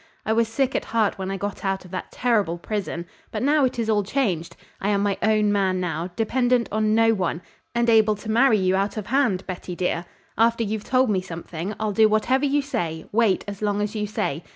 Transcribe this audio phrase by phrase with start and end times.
[0.25, 3.65] I was sick at heart when I got out of that terrible prison; but now
[3.65, 4.55] it is all changed.
[4.81, 7.39] I am my own man now, dependent on no one,
[7.75, 10.05] and able to marry you out of hand, Betty, dear.
[10.39, 14.07] After you've told me something, I'll do whatever you say, wait as long as you
[14.07, 14.43] say.